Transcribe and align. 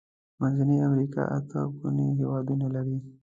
منځنۍ 0.39 0.77
امريکا 0.87 1.21
اته 1.37 1.59
ګونې 1.79 2.07
هيوادونه 2.17 2.65
لري. 2.75 2.97